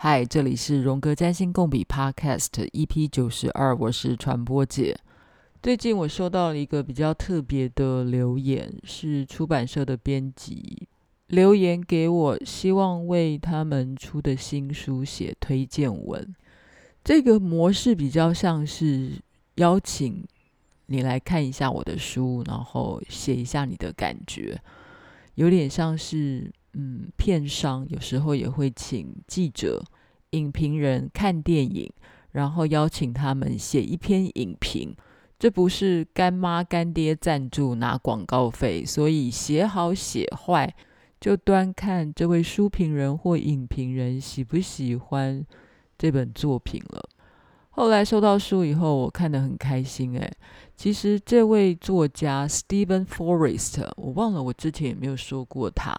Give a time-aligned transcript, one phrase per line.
[0.00, 4.96] 嗨，这里是荣格占星共笔 Podcast EP 九十二，我是传播姐。
[5.60, 10.86] 最近我收到了一个比较特别的留言，是出版社的编辑
[11.26, 16.32] 留言给我，希望为他们出的新书写推荐文。
[17.02, 19.14] 这个模式比较像是
[19.56, 20.24] 邀请
[20.86, 24.62] 你来看一下我的书，然后写一下你的感觉，
[25.34, 26.52] 有点像是。
[26.80, 29.84] 嗯，片商有时候也会请记者、
[30.30, 31.92] 影评人看电影，
[32.30, 34.94] 然后邀请他们写一篇影评。
[35.40, 40.72] 这不是干妈干爹赞助拿广告费，所以写好写坏
[41.20, 45.44] 就端看这位书评人或影评人喜不喜欢
[45.96, 47.08] 这本作品了。
[47.70, 50.16] 后来收到书以后，我看得很开心。
[50.16, 50.32] 哎，
[50.76, 55.92] 其实这位作家 Steven Forrest，我忘了我之前有没有说过他。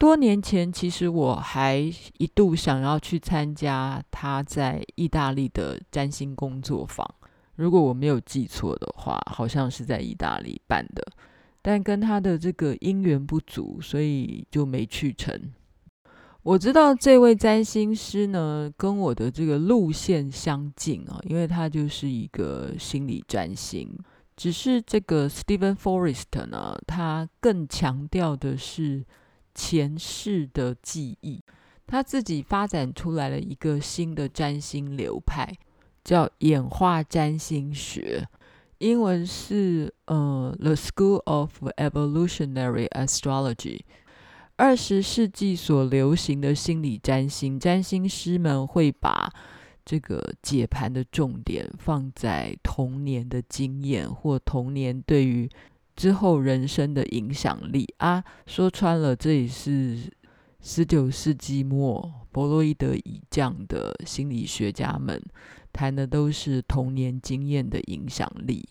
[0.00, 1.76] 多年前，其实我还
[2.16, 7.06] 一度想要去参加他在意大利的占星工作坊。
[7.56, 11.06] 如果我没有记错的话，好像是在意大利办的，
[11.60, 15.38] 但跟他的这个因缘不足，所以就没去成。
[16.44, 23.86] 我知道这位占星师呢，跟我的这个路线相近啊，因为他就是一个心理占星。
[24.34, 29.04] 只是这个 Steven Forrest 呢，他更强调的是。
[29.54, 31.42] 前世的记忆，
[31.86, 35.52] 他自己发展出来了一个新的占星流派，
[36.04, 38.26] 叫演化占星学，
[38.78, 43.80] 英文是呃 The School of Evolutionary Astrology。
[44.56, 49.32] 二十世纪所流行的心理占星，占星师们会把
[49.84, 55.48] 这个解盘的重点放在童年的经验或童年对于。
[56.00, 60.10] 之后人生的影响力啊，说穿了，这也是
[60.62, 65.22] 十九世纪末弗洛伊德以降的心理学家们
[65.74, 68.66] 谈的都是童年经验的影响力。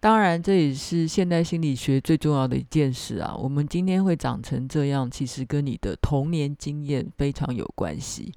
[0.00, 3.36] 当然，这也是现代心理学最重要的一件事啊。
[3.36, 8.32] 我们今天会长成这样，其实跟你的童年经验非常有关系。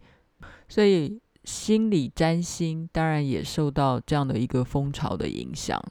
[0.67, 5.81] 所以，心理占星当然也受到这样的一个风潮的影响。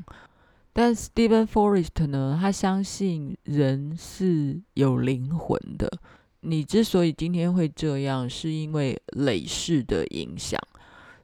[0.72, 5.90] 但 Steven Forrest 呢，他相信人是有灵魂的。
[6.40, 10.58] 你之所以今天会这样，是因为累世的影响。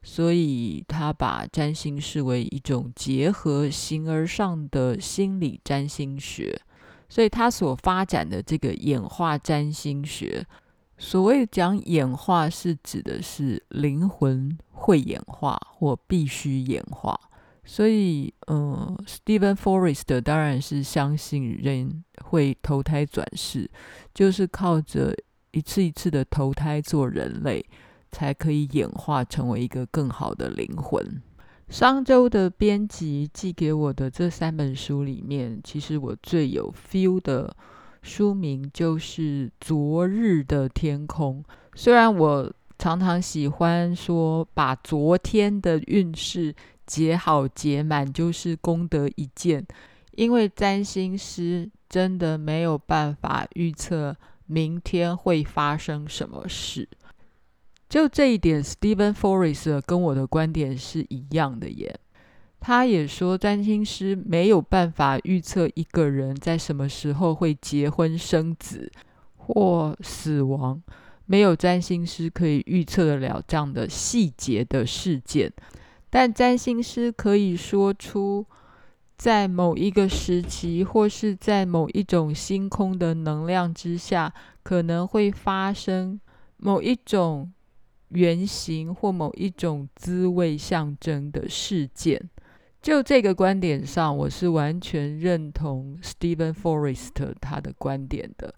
[0.01, 6.61] 所以他把占星视为一种结合形而上的心理占星学。
[7.09, 10.47] 所以他所发展的这个演化占星学，
[10.99, 17.19] 所谓讲演化，是指的是灵魂会演化或必须演化。
[17.71, 23.71] 所以，嗯，Stephen Forrest 当然是相信人会投胎转世，
[24.15, 25.15] 就是靠着
[25.51, 27.63] 一次一次的投胎做人类，
[28.11, 31.21] 才可以演化成为一个更好的灵魂。
[31.69, 37.55] 上周的编辑寄给我的这三本书里面，其实我最有 feel 的
[38.01, 41.45] 书名就是《昨日的天空》。
[41.75, 46.55] 虽然我常常喜欢说把昨天的运势。
[46.89, 49.65] 结好结满就是功德一件，
[50.13, 54.17] 因为占星师真的没有办法预测
[54.47, 56.89] 明天会发生什么事。
[57.89, 62.01] 就这一点，Stephen Forrest 跟我的观点是一样的耶。
[62.61, 68.91] 他也说，占星师没有办法预测一个人在什么时候会结婚生子
[69.37, 70.83] 或死亡，
[71.27, 75.53] 没有占星师可以预测得了这样的细节的事件。
[76.11, 78.47] 但占星师可以说出，
[79.17, 84.33] 在某一个时期，或是在某一种星空的能量之下，
[84.63, 86.21] 可能会发生
[86.57, 87.53] 某一种
[88.09, 92.31] 原型或某一种滋味象征的事件。
[92.81, 98.55] 就这个观点上，我是完全认同 Steven Forrest 他的观点的。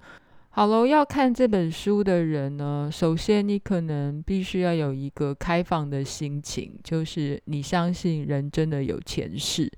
[0.53, 9.71] 好喽，要看这本书的人呢，首先你可能必须要有一个开放的心情，就是你相信人真的有前世，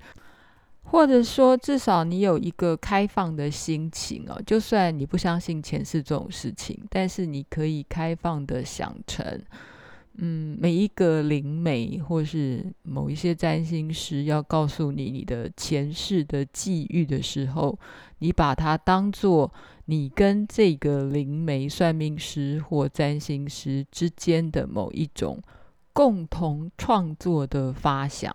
[0.85, 4.41] 或者说至少你有一个开放的心情哦。
[4.47, 9.39] 就算你不相信前世这种事情，但是你可以开放的想成，
[10.15, 17.77] 嗯，每一个灵媒或是某一些占星师要告诉你你的前世的际遇的时候，
[18.19, 19.51] 你把它当做。
[19.87, 25.37] 你跟这个灵媒、算命师或占星师之间的某一种
[25.91, 28.33] 共同创作的发想，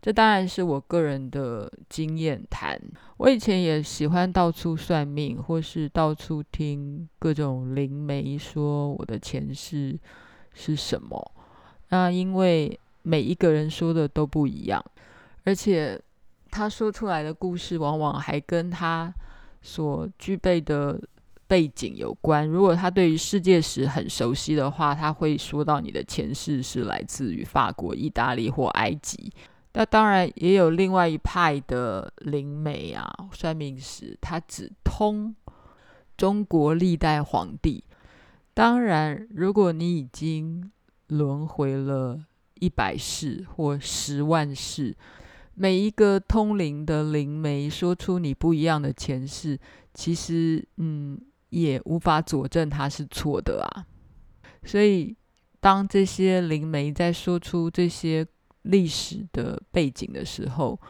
[0.00, 2.80] 这当然是我个人的经验谈。
[3.18, 10.00] 我以前也喜欢到处算命，或是到处听各种灵媒说我的前世
[10.56, 11.32] 是什么。
[11.90, 14.84] 那因为每一个人说的都不一样，
[15.44, 16.00] 而且
[16.50, 19.12] 他说出来的故事往往还跟他
[19.62, 21.00] 所具备的
[21.46, 22.44] 背景有关。
[22.48, 29.32] 如果他对于世界史很熟悉的话，他会说到你的前世是来自于法国、意大利或埃及。
[29.74, 35.36] 那当然也有另外一派的灵媒啊，算命师，他只通
[36.16, 37.84] 中国历代皇帝。
[38.56, 40.72] 当然，如果你已经
[41.08, 42.18] 轮回了
[42.54, 44.96] 一百世或十万世，
[45.52, 49.60] 每一个通灵的灵媒说出你不一样的前世，
[49.92, 51.20] 其实嗯，
[51.50, 53.84] 也无法佐证他是错的啊。
[54.64, 55.14] 所以，
[55.60, 58.26] 当这些灵媒在说出这些
[58.62, 60.80] 历史的背景的时候，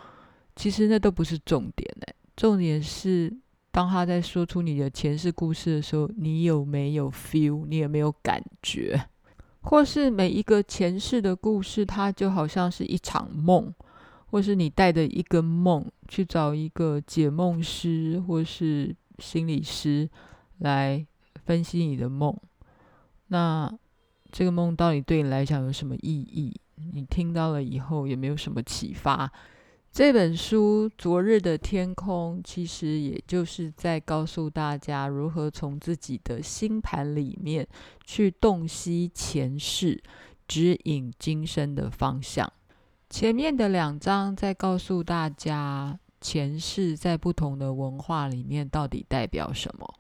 [0.55, 3.37] 其实那都不是重点哎，重点是
[3.77, 7.67] 当他在说出你的前世故事的时候，你有没有 feel？
[7.67, 8.99] 你有没有感觉？
[9.61, 13.71] 或是每一个前世的故事，它就好像是一场梦，
[14.31, 20.09] 或是你带着一个梦去找一个解梦师或是心理师
[20.61, 21.07] 来
[21.45, 22.35] 分析你的梦，
[23.27, 23.71] 那
[24.33, 26.59] 这个梦到底对你来讲有什么意义？
[26.95, 29.31] 你听到了以后有没有什么启发？
[29.97, 37.67] 这本书《昨日的天空》其实也就是在告诉大家如何从自己的星盘里面
[38.05, 39.99] 去洞悉前世，
[40.47, 42.53] 指引今生的方向。
[43.09, 49.95] 前面的两章在告诉大家前世在不同的文化里面到底代表什么。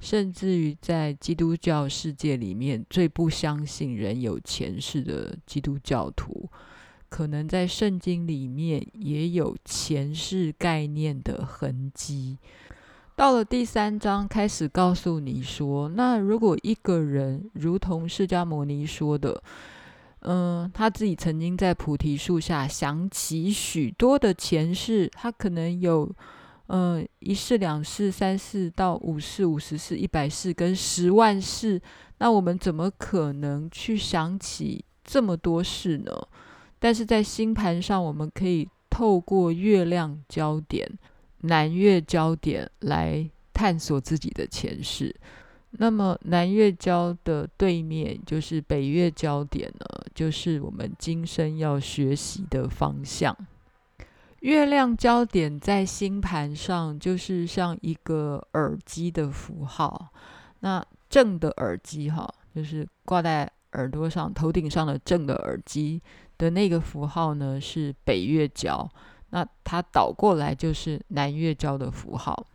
[0.00, 6.46] 甚至于在基督教世界里面，最不相信人有前世的基督教徒，
[7.10, 12.38] 可能在圣经里面也有前世概念的痕迹。
[13.14, 19.42] 到了第三章，开始告诉你说，那如果一个人如同释迦牟尼说的，
[20.20, 26.10] 嗯，他自己曾经在菩提树下想起许多的前世，他可能有。
[26.72, 31.82] 嗯，一世、两世、三世到五世、五十世、一百世跟十万世，
[32.18, 36.12] 那我们怎么可能去想起这么多世呢？
[36.80, 40.90] 但是在星盘上，我们可以透过月亮交点、
[41.42, 45.14] 南月焦点来探索自己的前世。
[45.72, 53.36] 那么南月焦的对面就是北月焦点呢，就是我们今生要学习的方向。
[54.40, 60.08] 月亮焦点在星盘上，就是像一个耳机的符号。
[60.60, 66.02] 那正的耳机哈，就是挂在耳朵上、头顶上的正的耳机
[66.40, 68.88] 的那个符号呢，是北月交。
[69.28, 72.46] 那它倒过来就是南月交的符号。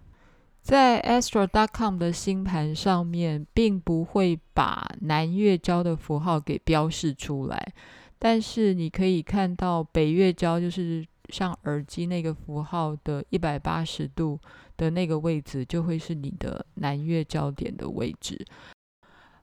[0.61, 7.73] 在 Astro.com 的星盘上面，并不会把南月交的符号给标示出来，
[8.17, 11.05] 但是你可以看到北月交就是。
[11.29, 14.39] 像耳机那个符号的一百八十度
[14.77, 18.45] 的那个位置，就会是你的南月交点的位置。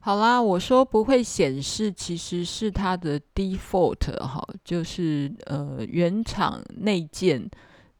[0.04, 7.48] 好啦，我说不会显示，其实是它的 default 哈，就是呃原厂内建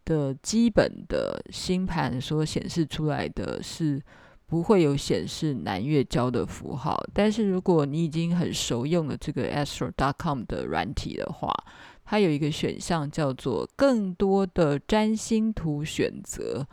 [0.05, 4.03] 的基本的星盘所显示出来的是
[4.47, 7.01] 不会有显示南月交的符号。
[7.15, 11.55] 但是如果你已经很熟用了这个 Astro.com 的软体的话，
[12.05, 16.67] 它有一个选项叫做“更多的占星图选择”，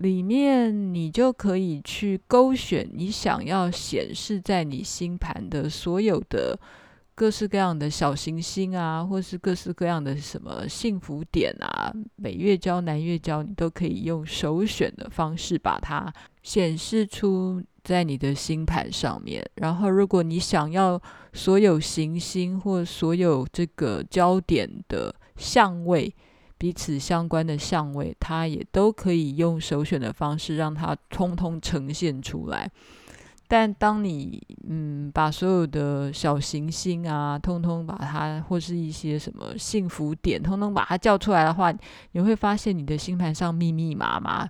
[0.00, 6.58] 里面你就可以去勾选你想要显示在你星盘的所有的
[7.14, 11.92] 各式各样的小行星啊，或是各式各样的什么幸福点啊，
[12.22, 17.62] 北月交、南月交，你都可以用首选的方式把它显示出。
[17.82, 21.00] 在你的星盘上面，然后如果你想要
[21.32, 26.14] 所有行星或所有这个焦点的相位
[26.60, 32.70] 彼此相关的相位，它也都可以用首选的方式让它通通呈现出来。
[33.48, 41.72] 但当你嗯把所有的小行星啊，通通把它或是一些什么幸福点，通通把它叫出来的话，
[42.12, 44.46] 你会发现你的星盘上密密麻麻。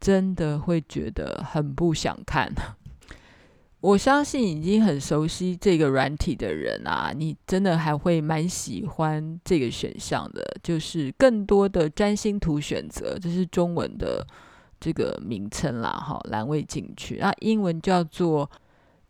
[0.00, 2.52] 真的会觉得很不想看。
[3.84, 14.26] 我相信已经很熟悉这个软体的人啊，你真的还会蛮喜欢这个选项的，就是更多的占星图选择，这是中文的
[14.80, 18.50] 这个名称啦，哈，栏位进去，那英文叫做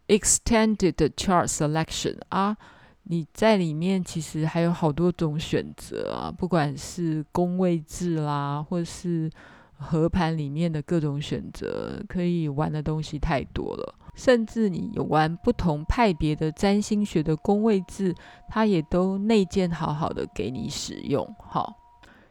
[0.09, 2.57] Extended Chart Selection 啊，
[3.05, 9.31] 你在里面其实还有好多种选择啊，不管是宫位制啦，或是。
[9.77, 13.95] 合盘里面的各种选择，可以玩的东西太多了。
[14.15, 18.15] 甚至你玩不同派别的占星学的宫位字，
[18.49, 21.27] 它也都内建好好的给你使用。
[21.39, 21.75] 好，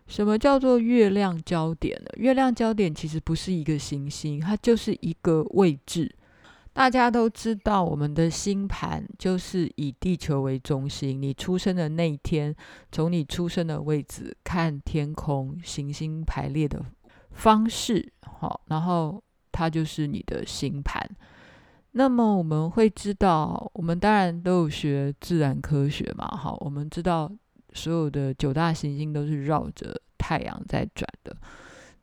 [0.07, 2.07] 什么叫做月亮焦点呢？
[2.17, 6.15] 月亮焦点其实不是一个行星，它就是一个位置。
[6.75, 11.21] 大家都知道，我们的星盘就是以地球为中心。
[11.21, 12.55] 你出生的那一天，
[12.91, 16.83] 从你出生的位置看天空，行星排列的
[17.29, 19.21] 方式，好，然后
[19.51, 21.07] 它就是你的星盘。
[21.93, 27.31] 那么我们会知道，我们当然都有学自然科学嘛，好，我们知道
[27.73, 31.35] 所有的九大行星都是绕着太阳在转的。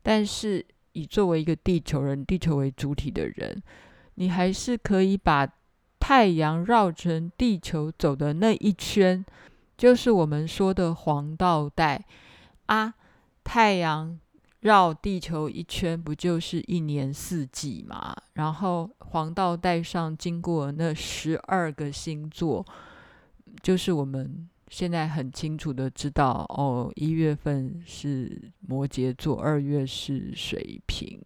[0.01, 3.61] 但是以作为一个地球人，地球为主体的人，
[4.15, 5.47] 你还是可以把
[5.99, 9.23] 太阳绕成地球走的那一圈，
[9.77, 12.03] 就是我们说的黄道带
[12.67, 12.93] 啊。
[13.43, 14.17] 太阳
[14.61, 18.15] 绕地球一圈，不就是一年四季吗？
[18.33, 22.65] 然后黄道带上经过那十二个星座，
[23.61, 31.19] 就是我们现在很清楚的知道哦，一月份是摩羯座，二月是水瓶。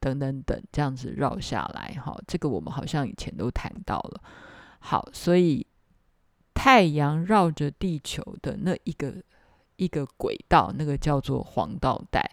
[0.00, 4.22] 等等等，这样子绕下来，哈，这个我们好像以前都谈到了。
[4.78, 5.66] 好，所以
[6.54, 9.16] 太阳绕着地球的那一个
[9.74, 12.30] 一个轨道，那个叫做黄道带。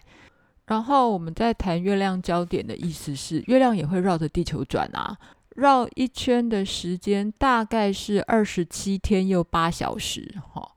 [0.66, 5.16] 然后我们在谈月亮焦点的意思是，月亮也会绕着地球转啊，
[5.56, 10.72] 绕一圈的时间大概是二十七天又八小时，哈。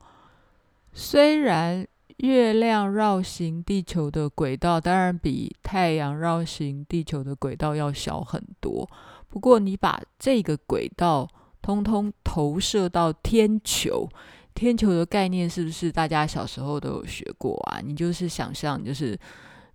[0.92, 1.86] 虽然。
[2.20, 8.86] 月亮绕行地球的轨道当然比太阳绕行地球的轨道要小很多。
[9.30, 11.26] 不过，你把这个轨道
[11.62, 14.06] 通通投射到天球，
[14.54, 17.80] 天球的概念是不是大家小时候都有学过啊？
[17.82, 19.18] 你就是想象，就是。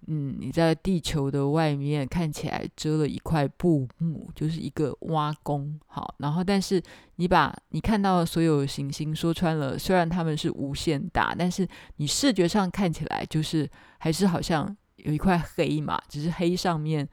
[0.07, 5.79] 嗯，你在地球的外面看起来遮了一块布幕，就是一个挖工。
[5.87, 6.81] 好，然后但是
[7.15, 17.07] 你把你看到的所有行星说穿了，虽然它们是无限大，但是你视觉上看起来就是还是好像有一块黑嘛，只是黑上面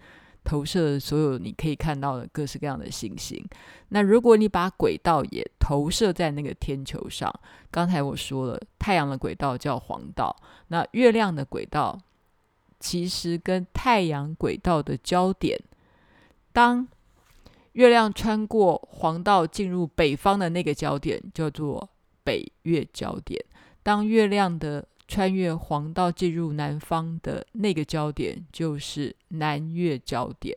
[0.45, 3.43] 投射所有你可以看到的各式各样的行星。
[3.89, 7.33] 那如果你把轨道也投射在那个天球上，
[7.71, 10.37] 刚才我说了，太阳的轨道叫黄道，
[10.69, 11.99] 那月亮的轨道。
[12.83, 15.57] 其实跟太阳轨道的交点，
[16.53, 16.89] 当
[17.75, 21.89] 月亮穿过黄道进入北方的那个焦点叫做
[22.25, 23.41] 北月焦点；
[23.85, 30.57] 当月亮的穿越黄道进入南方的那个焦点就是南月焦点。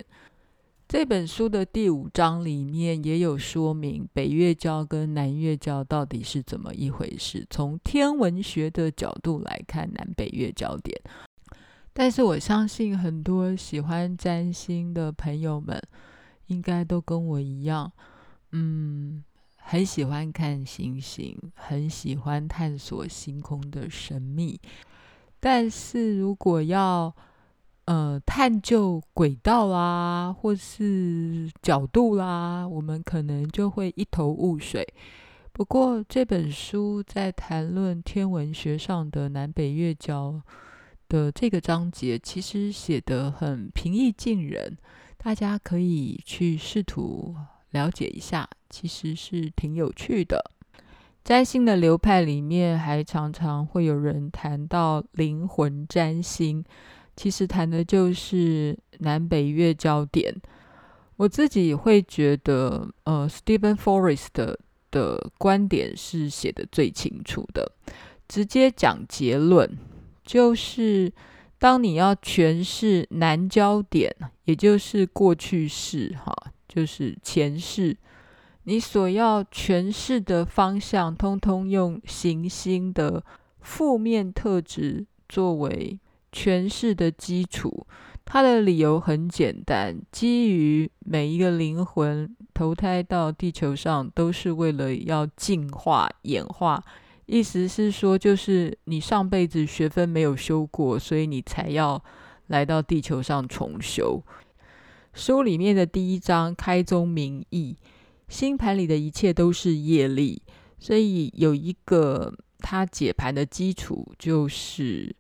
[0.88, 7.46] 这本书的第五章里面也有说明北月交跟南月交到底是怎么一回事。
[7.50, 11.00] 从天文学的角度来看，南北月焦点。
[11.98, 15.82] 但是我相信很多喜欢占星的朋友们，
[16.48, 17.90] 应该都跟我一样，
[18.52, 19.24] 嗯，
[19.56, 24.60] 很喜欢看星星，很喜欢探索星空的神秘。
[25.40, 27.16] 但是如果要
[27.86, 34.86] 呃探究轨道啦，或是角度啦，我们可能就会一头雾水。
[35.54, 40.42] 不过这本书在谈论天文学上的南北月交
[41.16, 44.78] 的这个章节其实写得很平易近人，
[45.18, 47.34] 大家可以去试图
[47.70, 50.52] 了解一下，其实是挺有趣的。
[51.24, 56.62] 占星的流派里面，还常常会有人谈到灵魂占星，
[57.16, 60.36] 其实谈的就是南北月焦点。
[61.16, 64.60] 我自己会觉得，呃，Steven Forrest 的
[64.92, 67.72] 的观点是写得最清楚的，
[68.28, 69.78] 直接讲结论。
[70.26, 71.14] 就是
[71.60, 74.14] 当你要诠释南交点，
[74.46, 76.34] 也就是过去式，哈，
[76.68, 77.96] 就是前世，
[78.64, 83.24] 你所要诠释的方向，通通用行星的
[83.62, 86.00] 负面特质作为
[86.32, 87.86] 诠释的基础。
[88.26, 96.84] 它的理由很简单，基于每一个灵魂投胎到地球上，都是为了要进化、演化。
[97.26, 102.04] 意思是说，就是你上辈子学分没有修过，所以你才要
[102.48, 104.22] 来到地球上重修。
[105.14, 107.78] 书里面的第一章开宗明义，
[108.28, 110.42] 星盘里的一切都是业力，
[110.78, 115.16] 所以有一个他解盘的基础，就是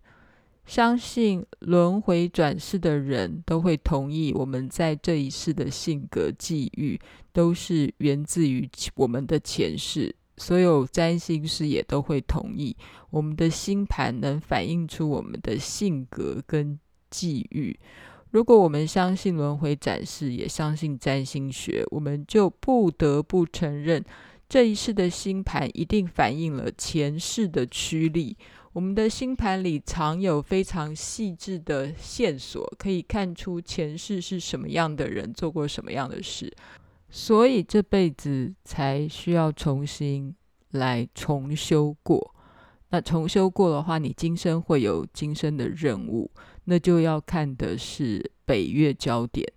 [0.65, 7.00] 相信轮回转世的人都会同意，我们在这一世的性格际遇
[7.31, 10.15] 都是源自于我们的前世。
[10.37, 12.75] 所有占星师也都会同意，
[13.09, 17.79] 我们的星盘能反映出我们的性格跟际遇。
[18.31, 24.03] 如果我们相信轮回转世，也相信占星学，我们就不得不承认，
[24.49, 28.35] 这一世的星盘一定反映了前世的驱力。
[28.73, 36.53] 我们的星盘里藏有非常细致的线索，可以看出前世是什么样的人，做过什么样的事，
[37.17, 40.36] 所以这辈子才需要重新
[40.72, 42.36] 来重修过。
[42.89, 46.29] 那重修过的话，你今生会有今生的任务，
[46.65, 49.48] 那就要看的是北月焦点。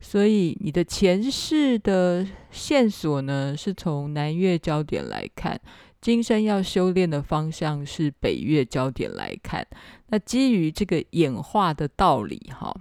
[0.00, 5.60] 所以你的前世的线索呢，是从南月焦点来看。
[6.00, 9.64] 今生要修炼的方向是北月焦点来看，
[10.08, 12.74] 那基于这个演化的道理，哈，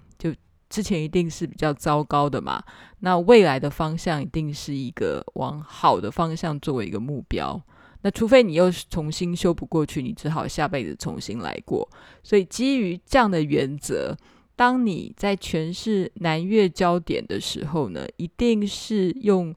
[0.72, 2.64] 之前一定是比较糟糕的嘛，
[3.02, 7.62] 那未来的方向一定是一个往好的方向作为一个目标，
[8.02, 11.88] 那除非你又重新修补过去，你只好下辈子重新来过。
[12.24, 14.18] 所以基于这样的原则，
[14.56, 19.54] 当你在诠释南月焦点的时候呢，一定是用。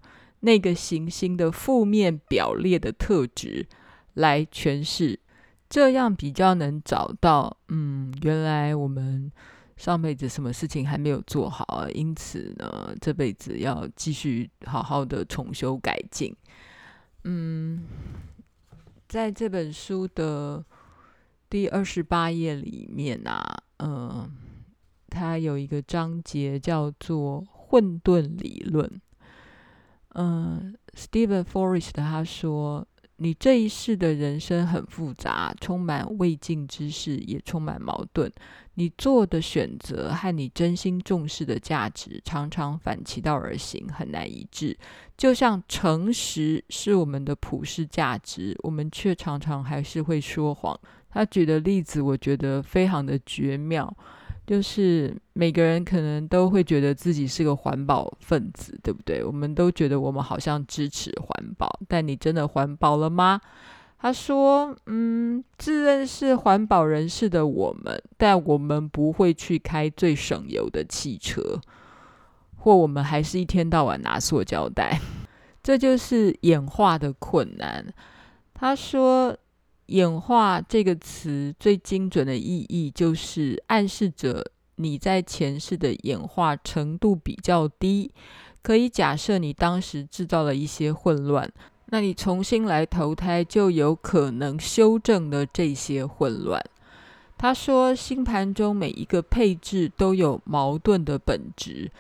[0.47, 3.67] 那个行星的负面表列的特质
[4.13, 5.19] 来诠释，
[5.71, 9.33] 这样比较能找到，嗯，原来我们
[9.77, 16.35] 上辈子什么事情还没有做好，因此呢，这辈子要继续好好的重修改进。
[17.25, 17.83] 嗯，
[19.09, 20.65] 在这本书的
[21.51, 24.31] 第二十八页里面啊，嗯，
[25.09, 29.01] 它有一个章节叫做混沌理论。
[30.11, 38.31] 嗯，Steven Forrest 他说：“你这一世的人生很复杂，充满未尽之事，也充满矛盾。
[38.75, 44.77] 你做的选择和你真心重视的价值常常反其道而行，很难一致。
[45.17, 50.79] 就像诚实是我们的普世价值，我们却常常还是会说谎。”
[51.11, 53.97] 他举的例子，我觉得非常的绝妙。
[54.47, 59.25] 就是每个人可能都会觉得自己是个环保分子，对不对？
[59.25, 63.41] 我们都觉得我们好像支持环保，但你真的环保了吗？
[63.99, 71.59] 他说：“嗯，自认是环保人士的我们，但我们不会去开最省油的汽车，
[72.59, 75.01] 或我们还是一天到晚拿塑胶袋，
[75.63, 77.87] 这就是演化的困难。”
[78.53, 79.35] 他说。
[79.87, 84.45] 演化这个词最精准的意义，就是暗示着
[84.77, 88.11] 你在前世的演化程度比较低。
[88.63, 91.53] 可以假设你当时制造了一些混乱，
[91.87, 96.63] 那你重新来投胎，就有可能修正了这些混乱。
[97.37, 101.91] 他说，星盘中每一个配置都有矛盾的本质。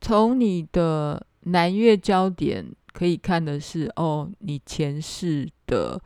[0.00, 6.00] 从你的南月焦点可以看的是，哦，你前世的。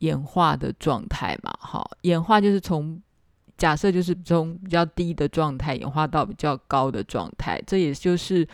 [0.00, 3.00] 演化的状态嘛，好，演化就是从
[3.56, 8.46] 假设就是从比较低的状态演化到比较高的状态，这也就是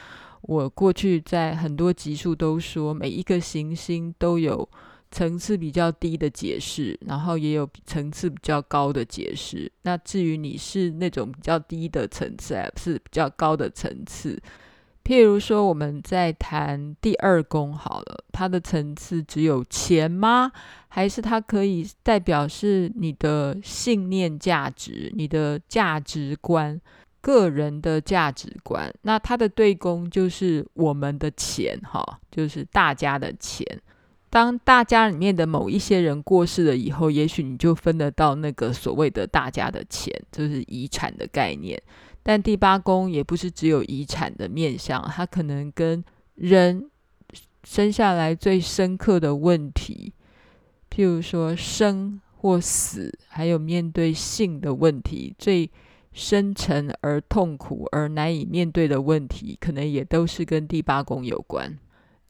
[0.43, 4.69] 我过去在很多集数都说，每一个行星都有
[5.11, 9.71] 层次比较低的解释，然后也有层次比较高的解释。
[9.83, 14.41] 那至于你是那种比较低的层次，还是比较高的层次？
[15.07, 20.51] 譬如说，我们在谈第二宫好了，它的层次只有钱吗？
[20.89, 26.81] 还是它可以代表是你的信念价值、你的价值观、
[27.21, 28.93] 个人的价值观？
[29.03, 33.65] 那它的对宫就是我们的钱，哈，就是大家的钱。
[34.29, 41.81] 当大家里面的某一些人过世了以后，也许你就分得到那个所谓的大家的钱，就是遗产的概念。
[42.29, 46.91] 但第八宫也不是只有遗产的面相，它可能跟人
[47.63, 50.13] 生下来最深刻的问题，
[50.91, 55.71] 譬如说生或死，还有面对性的问题，最
[56.13, 61.79] 深沉而痛苦而难以面对的问题，可能也都是跟第八宫有关，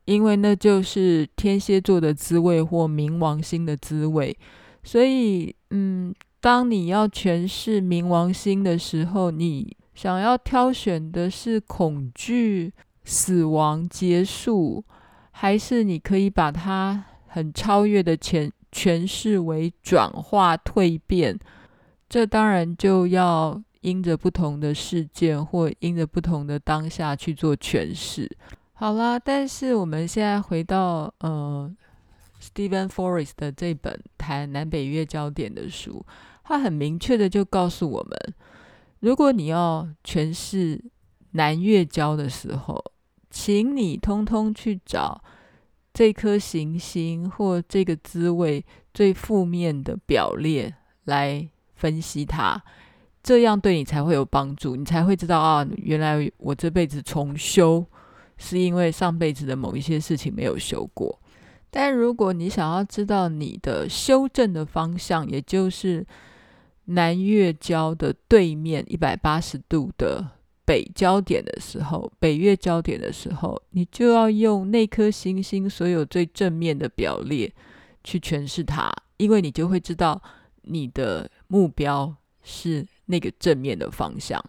[0.05, 4.37] 因为那就是天蝎座的滋味或冥王星的滋味。
[4.85, 12.71] 所以，嗯，当你要诠释冥王星的时候，你想要挑选的是恐惧、
[13.03, 14.85] 死亡、结束，
[15.31, 21.39] 还是你可以把它很超越的诠诠释为转化、蜕变？
[22.11, 28.31] 这当然就要因着不同的事件或因着不同的当下去做诠释。
[28.75, 31.75] 好啦，但是我们现在回到呃
[32.39, 36.05] ，Steven Forrest 的这本谈南北月交点的书，
[36.45, 38.35] 他很明确的就告诉我们。
[39.01, 40.83] 如果你要诠释
[41.33, 42.83] 南月交的时候，
[43.31, 45.23] 请你通通去找
[45.93, 52.63] 这颗行星或这个滋味最负面的表列来分析它。
[53.23, 57.85] 这样对你才会有帮助，你才会知道啊，原来我这辈子重修
[58.39, 61.21] 是因为上辈子的某一些事情没有修过。
[61.69, 66.07] 但如果你想要知道你的修正的方向，也就是
[66.87, 70.25] 南月交的对面一百八十度的
[70.65, 77.53] 北交点的时候，北月交点的时候，你就要用那颗行星所有最正面的表列
[78.03, 80.21] 去诠释它，因为你就会知道
[80.63, 84.43] 你的目标是那个正面的方向。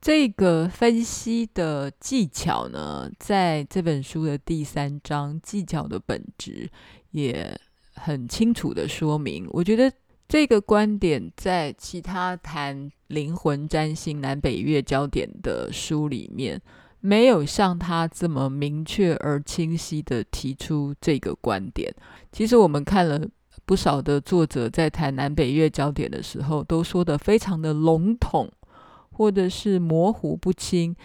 [0.00, 6.70] 这个分析的技巧呢，在这本书的第三章“技巧的本质”
[7.12, 7.58] 也
[7.94, 9.46] 很清楚的说明。
[9.50, 9.90] 我觉得
[10.34, 16.60] 这个观点在其他谈灵魂占星南北月焦点的书里面，
[16.98, 21.94] 没有像他这么明确而清晰的提出这个观点。
[22.32, 23.24] 其实我们看了
[23.64, 28.50] 不少的作者在谈南北月焦点的时候，都说得非常的笼统。
[29.12, 30.96] 或者是模糊不清，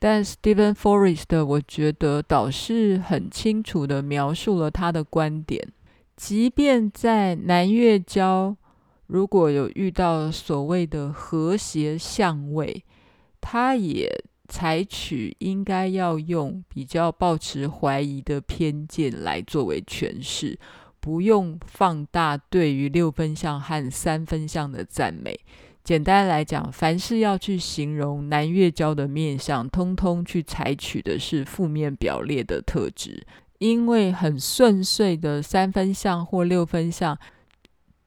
[0.00, 5.68] 但 Steven Forrest 我觉得倒是很清楚地描述了他的观点。
[6.16, 8.56] 即便在南月交
[9.12, 12.82] 如果有遇到所谓的和谐相位，
[13.42, 14.10] 他也
[14.48, 20.58] 采取应该要用比较抱持怀疑的偏见来作为诠释，
[20.98, 25.38] 不用放大对于六分相和三分相的赞美。
[25.84, 33.26] 简单来讲，凡是要去形容南月交的面相，通通去采取的是负面表列的特质。
[33.58, 37.16] 因为很顺遂的三分相或六分相，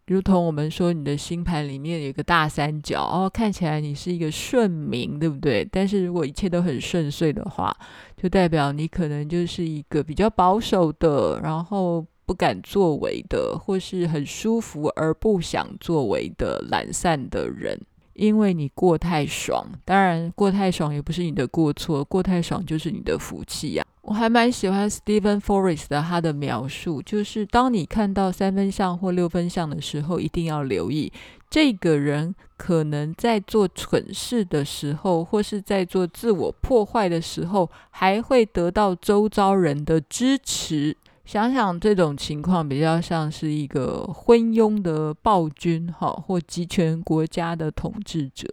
[0.08, 5.68] 如同我们说你的星盘里面有一个大三角，哦，看起来你是一个顺民，对不对？
[5.72, 7.76] 但是如果一切都很顺遂的话，
[8.16, 12.06] 就代表你可能就是一个比较保守的，然后。
[12.28, 17.80] 不敢作为的，或是很舒服而不想作为的懒散的人，
[18.14, 19.64] 因为你过太爽。
[19.86, 31.12] 当然，过太爽也不是你的过错，过太爽就是你的福气呀、我还蛮喜欢 Steven Forrest 的他的描述，就是当你看到三分像或六分像的时候，一定要留意
[31.50, 40.96] 这个人可能在做蠢事的时候，或是在做自我破坏的时候，还会得到周遭人的支持。
[41.26, 48.48] 想想这种情况，比较像是一个昏庸的暴君，哈，或集权国家的统治者，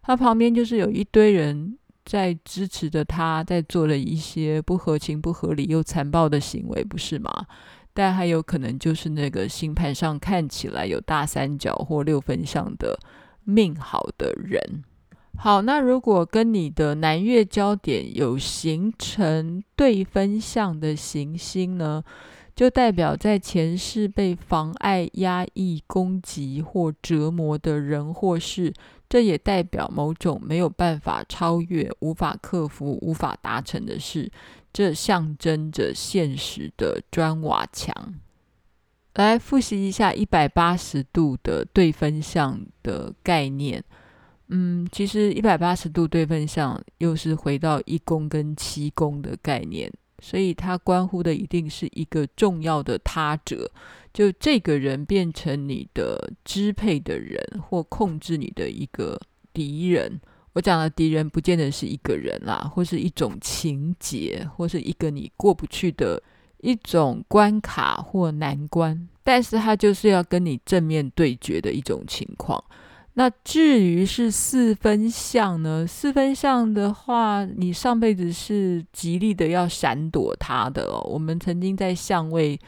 [0.00, 7.30] 他旁边就是有一堆人在支持着他，在做了一些不合情、不合理又残暴的行为，不是吗？
[7.94, 12.98] 但还有可能就是那个星盘上看起来有大三角或六分相的
[13.44, 14.82] 命好的人。
[15.36, 22.02] 好，那如果跟你的南月焦点有形成对分相的行星呢，
[22.54, 28.72] 就代表在前世被妨碍、压抑、攻击或折磨的人或事，
[29.12, 34.32] 这也代表某种没有办法超越、无法克服、无法达成的事。
[34.72, 37.94] 这象征着现实的砖瓦墙。
[39.16, 43.84] 来复习一下一百八十度的对分项的概念。
[44.48, 53.70] 嗯，其实一百八十度对分项又是回到一宫跟七宫的概念，所以它关乎的一定是一个重要的他者，
[54.12, 59.20] 就这个人变成你的支配的人或控制你的一个
[59.52, 60.20] 敌人。
[60.54, 66.22] 我讲的敌人不见得是一个人啦，或是一种情节，或是一个你过不去的
[66.58, 72.62] 一种关卡或难关，但是它就是要跟你正面对决的一种情况。
[73.14, 75.86] 那至于是四分相呢？
[75.86, 81.00] 四分相的话，你上辈子是极力的要闪躲它的哦。
[81.10, 82.58] 我们曾经在相位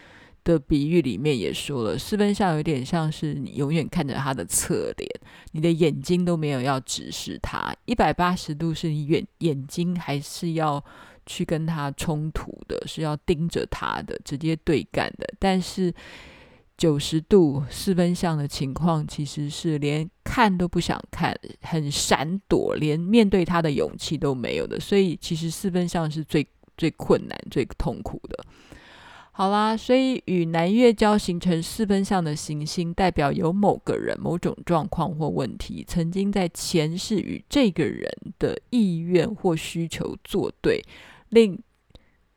[0.44, 5.10] 的比喻里面也说了，四分相有点像是你永远看着他的侧脸，
[5.52, 7.74] 你的眼睛都没有要直视他。
[7.86, 10.84] 一百八十度是你眼眼睛还是要
[11.24, 15.26] 去跟他冲突的，是要盯着他的，直接对干的。
[15.38, 15.92] 但是
[16.76, 24.78] 九十度四分相的情况，其实是连看都不想看，很闪躲，连面对他的勇气都没有的。
[24.78, 28.44] 所以，其实四分相是最最困难、最痛苦的。
[29.36, 40.80] 好啦，所以与南月交形成四分相的行星，代表有某个人、某种状况或问题，曾经在前世与这个人的意愿或需求作对，
[41.30, 41.60] 令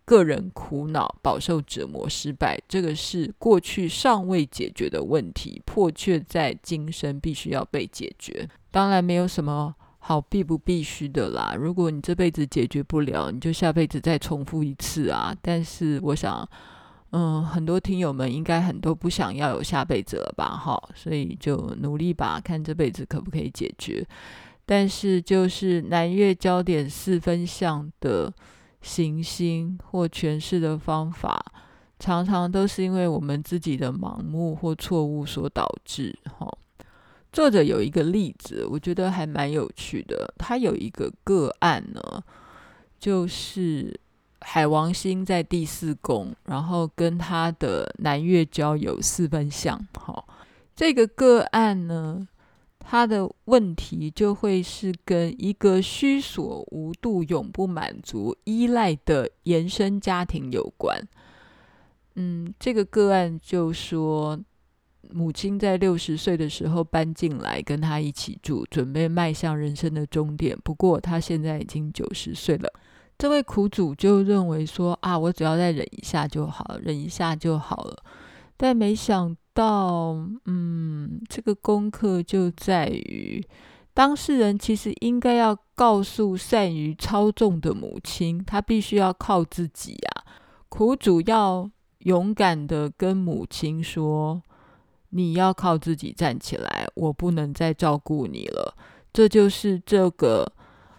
[0.06, 8.50] 个人苦恼、饱受折磨、失败，这个是过去尚未解决的问题，迫切在今生必须要被解决。
[8.72, 11.54] 当然，没有什么好必不必须的啦。
[11.56, 15.36] 如果你这辈子解决不了，你就下辈子再重复一次啊。
[15.44, 16.50] 但是，我想，
[17.12, 20.58] 嗯，很多听友们应该很多不想要有下辈子了吧？
[20.58, 24.06] 哈，所以就努力吧，看这辈子可不可以解决。
[24.66, 28.32] 但是就是南月焦点四分相的
[28.82, 31.44] 行星或诠释的方法，
[31.98, 36.14] 常常都是因为我们自己的盲目或错误所导致。
[36.38, 36.46] 哈，
[37.32, 40.34] 作者有一个例子，我觉得还蛮有趣的。
[40.38, 42.22] 他有一个个案呢，
[43.00, 43.98] 就是
[44.50, 49.78] 海王星在第四宫，然后跟他的南月交有四分相。
[49.94, 50.24] 哈，
[50.74, 52.26] 这个个案呢，
[52.80, 60.98] 他的问题就会是跟一个虚所无度、永不满足、依赖的延伸家庭有关。
[62.16, 64.40] 嗯，这个个案就说，
[65.12, 70.58] 母亲在六十岁的时候搬进来跟他一起住，准备迈向人生的终点。
[70.64, 72.72] 不过他现在已经九十岁了。
[73.18, 78.04] 这位苦主就认为说啊，我只要再忍一下就好，忍一下就好了。
[78.56, 83.44] 但没想到，嗯，这个功课就在于
[83.94, 90.24] 当事人其实应该要告诉善于操纵的母亲，她必须要靠自己啊。
[90.70, 91.70] 苦主要。
[92.02, 94.42] 勇敢的跟母亲说
[95.10, 98.78] ：“你要靠自己站起来，我不能再照顾你了。”
[99.12, 100.50] 这就是这个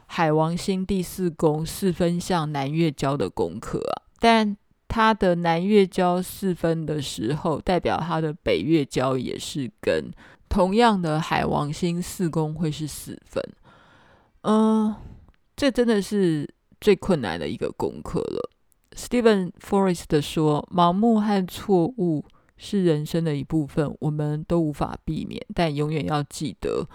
[0.09, 4.03] 海王星第四宫四分相南月交的功课啊。
[4.19, 4.57] 但
[4.89, 10.11] 他的南月交四分的时候，代表他的北月交也是跟
[10.49, 13.43] 同样的海王星四宫会是四分。
[14.43, 14.95] 嗯，
[15.55, 16.49] 这真的是
[16.81, 18.51] 最困难的一个功课了。
[18.97, 22.25] Steven Forrest 说：“盲目和错误
[22.57, 25.41] 是人生的一部分，我们都无法避免。
[25.55, 26.89] 但永远要记得，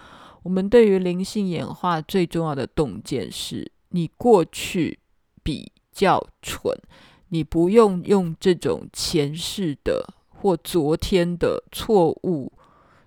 [0.44, 4.98] 我们对于灵性演化最重要的洞见是：你过去
[5.42, 6.72] 比较蠢，
[7.30, 12.52] 你不用用这种前世的或昨天的错误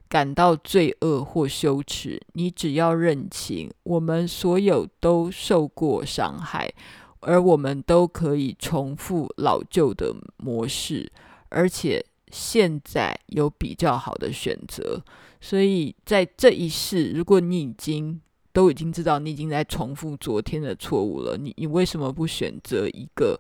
[0.10, 2.22] 感到罪恶或羞耻。
[2.34, 6.74] 你只要认清，我们所有都受过伤害。”
[7.20, 11.12] 而我们都可以重复老旧的模式，
[11.50, 15.04] 而且现在有比较好的选择。
[15.40, 18.20] 所以在这一世，如果你已经
[18.52, 23.40] 都已经知道你已经在重复昨天的错误了，你你为什么不选择一个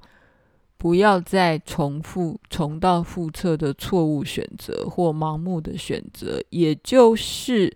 [0.78, 6.40] 不要再重复、重蹈覆辙的错误选择或盲目的选择？
[6.52, 7.76] 也就是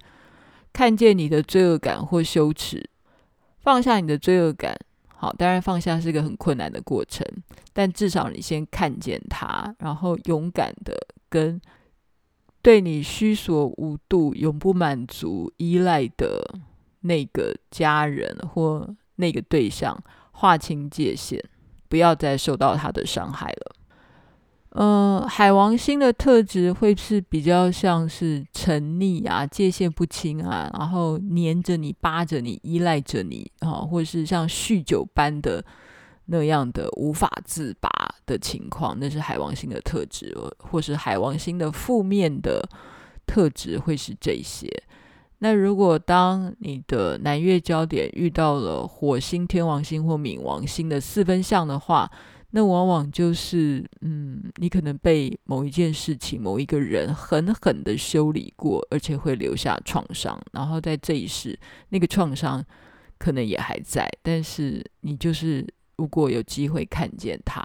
[0.71, 2.87] 看见你的罪恶感或羞耻，
[3.59, 4.77] 放下你的罪恶感。
[5.07, 7.25] 好，当然放下是个很困难的过程，
[7.73, 10.95] 但至少你先看见它，然后勇敢的
[11.29, 11.59] 跟
[12.61, 16.59] 对你须索无度、永不满足、依赖的
[17.01, 19.97] 那个家人或那个对象
[20.31, 21.43] 划清界限，
[21.89, 23.75] 不要再受到他的伤害了。
[24.69, 35.61] 呃，海王星的特质会是比较像是沉溺啊、界限不清啊，然后黏着你、扒着你、依赖着你啊，或是像酗酒般的
[36.27, 37.89] 那样的无法自拔
[38.31, 42.67] 的情况，那是海王星的特质，或是海王星的负面的
[43.27, 44.71] 特质会是这些。
[45.39, 52.09] 那如果当你的南月焦点遇到了火星、天王星或冥王星的四分相的话，
[52.51, 60.39] 那往往就是，嗯，你可能被某一件事情、某一个人狠狠的修理过，而且会留下创伤。
[60.51, 61.57] 然后在这一世，
[61.89, 62.63] 那个创伤
[63.17, 65.65] 可能也还在，但是你就是
[65.95, 67.63] 如果有机会看见它，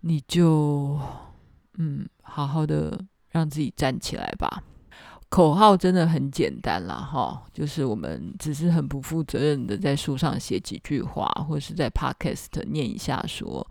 [0.00, 0.98] 你就，
[1.78, 2.98] 嗯，好好的
[3.30, 4.62] 让自己站起来吧。
[5.30, 13.66] 口号真的很简单啦，哈，就是我们只是很不负责任的在书上写几句话，或者是在 Podcast 念一下，说，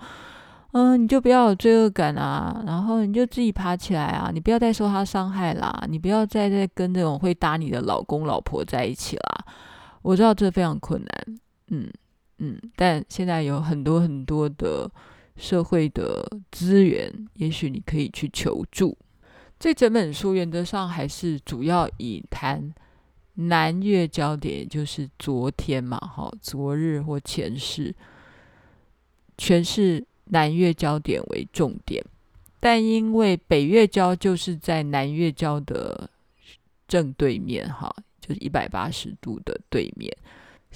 [0.73, 9.45] 嗯，你就不要有罪恶感啊，然后你就自己爬起来啊，你不要再受他伤害啦，你不要再再跟那种会打你的老公老婆在一起啦。
[10.03, 11.91] 我知道这非常困难，嗯
[12.37, 14.87] 嗯，但现在有很多很多的
[15.37, 18.97] 社会的资源，也许你可以去求助。
[19.59, 22.73] 这整本书原则上还是主要以谈
[23.35, 27.95] 南月焦点，就是昨天嘛，哈，昨日或前世，
[29.37, 32.03] 全是南月焦点为重点。
[32.59, 36.09] 但因为北月焦就是在南月焦的
[36.87, 40.11] 正对面，哈，就是一百八十度的对面。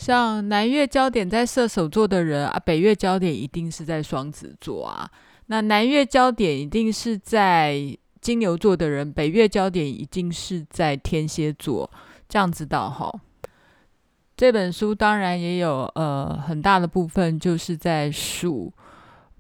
[0.02, 5.08] 像南月焦点在射手座的人啊，北月焦点一定是在双子座啊。
[5.46, 7.98] 那南月焦点一定是在。
[8.22, 11.90] 金牛座的人，北月焦点一定是在天蝎座，
[12.30, 13.12] 这样子的哈。
[14.38, 18.72] 这本书当然也有呃很大的部分，就是在数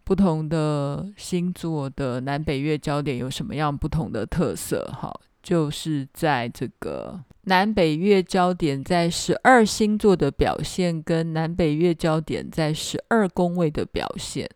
[0.04, 4.84] 不同的星座的南北月焦点有什么样不同的特色？
[5.00, 14.48] 哈，就是在这个南北月焦点在十二星座的表现，跟南北月焦点在十二宫位的表现，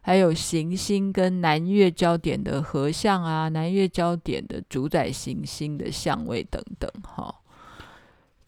[0.00, 7.42] 还有行星跟南月焦点的合相啊，南月焦点的主宰行星的相位等等，哈。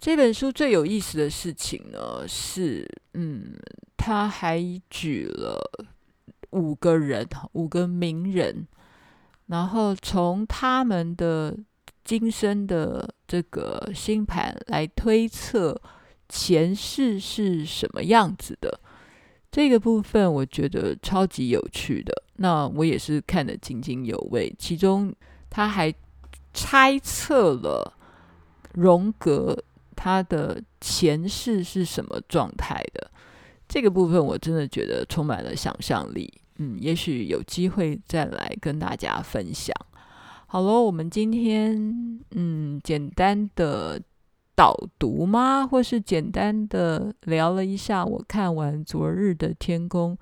[0.00, 3.54] 这本书最有意思的事情呢，是，嗯，
[3.96, 5.60] 他还举了
[6.50, 8.66] 五个人，五个名人，
[9.46, 11.56] 然后从他们的
[12.04, 15.80] 今生的这个星盘来推测
[16.28, 18.80] 前世是什么样子的。
[19.52, 24.52] 这个部分我觉得超级有趣的，那我也是看得津津有味。
[24.58, 25.14] 其中
[25.48, 25.94] 他还
[26.52, 27.92] 猜测了
[28.72, 29.56] 荣格。
[30.00, 33.10] 他的前世是什么状态的？
[33.68, 36.32] 这个部分我真的觉得充满了想象力。
[36.58, 39.74] 嗯，也许有机会再来跟大家分享。
[40.50, 44.00] 好喽，我们今天嗯，简单的
[44.56, 45.66] 导读吗？
[45.66, 50.16] 或是简单的聊了一下我看完昨日的天空。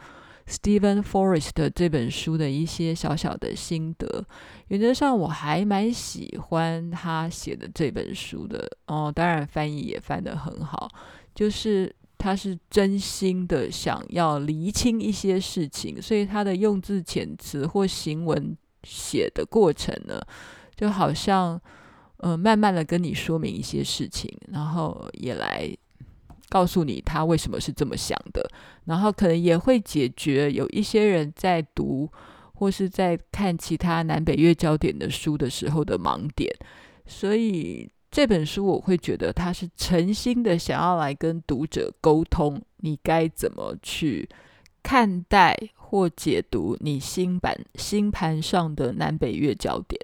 [0.48, 4.24] Stephen Forrest 这本书的一些小小的心得，
[4.66, 9.12] 原则上我还蛮喜欢他写的这本书的哦。
[9.14, 10.88] 当然翻译也翻得很好，
[11.36, 18.56] 就是他是真心的想要厘清一些事情，所以他的用字遣词或行文
[18.86, 20.20] 写的过程呢，
[20.76, 21.60] 就好像
[22.18, 25.76] 呃慢慢的跟你说明一些事情，然后也来。
[26.48, 28.48] 告诉你他为什么是这么想的，
[28.84, 32.08] 然后可能也会解决有一些人在读
[32.54, 36.48] 或是在看其他南北月焦点的书的时候的盲点。
[37.04, 44.28] 所以这本书我会觉得他是诚心的想要来跟读者沟通，你该怎么去
[44.86, 50.00] 看待或解读你新版星盘上的南北月焦点。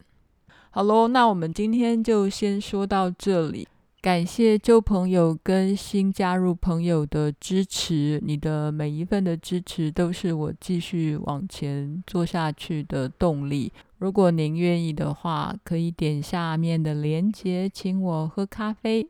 [0.71, 3.69] 好喽，那我们今天就先说到这里。
[4.01, 13.73] 感谢旧朋友跟新加入朋友的支持，你的每一份的支持都是我继续往前做下去的动力。
[13.99, 19.07] 如果您愿意的话，可以点下面的链接，请我喝咖啡。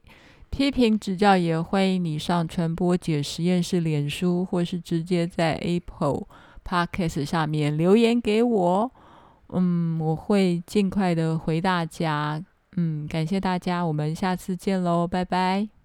[0.52, 6.26] 批评指教也欢迎你上传播解实验室脸书，或是直接在 Apple
[6.62, 8.92] Podcast 下面留言给我。
[9.48, 12.44] 嗯，我会尽快的回大家。
[12.76, 15.81] 嗯，感谢大家，我们下次见喽，拜拜。